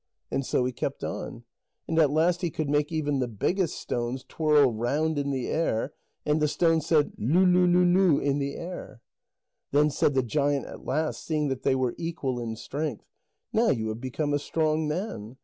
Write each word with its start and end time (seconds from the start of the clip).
And 0.31 0.43
so 0.43 0.65
he 0.65 0.71
kept 0.71 1.03
on. 1.03 1.43
And 1.87 1.99
at 1.99 2.09
last 2.09 2.41
he 2.41 2.49
could 2.49 2.71
make 2.71 2.91
even 2.91 3.19
the 3.19 3.27
biggest 3.27 3.77
stones 3.79 4.25
twirl 4.27 4.73
round 4.73 5.19
in 5.19 5.29
the 5.29 5.47
air, 5.47 5.93
and 6.25 6.41
the 6.41 6.47
stone 6.47 6.81
said 6.81 7.13
"leu 7.19 7.45
leu 7.45 7.67
leu 7.67 7.83
leu" 7.85 8.17
in 8.17 8.39
the 8.39 8.55
air. 8.55 8.99
Then 9.69 9.91
said 9.91 10.15
the 10.15 10.23
giant 10.23 10.65
at 10.65 10.85
last, 10.85 11.23
seeing 11.23 11.49
that 11.49 11.61
they 11.61 11.75
were 11.75 11.93
equal 11.99 12.39
in 12.39 12.55
strength: 12.55 13.05
"Now 13.53 13.69
you 13.69 13.89
have 13.89 14.01
become 14.01 14.33
a 14.33 14.39
strong 14.39 14.87
man. 14.87 15.37